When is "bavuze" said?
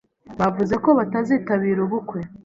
0.39-0.75